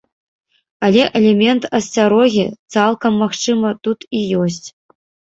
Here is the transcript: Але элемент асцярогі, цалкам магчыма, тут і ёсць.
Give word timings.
Але 0.85 1.01
элемент 1.17 1.67
асцярогі, 1.79 2.45
цалкам 2.77 3.13
магчыма, 3.25 3.69
тут 3.89 3.99
і 4.21 4.23
ёсць. 4.45 4.67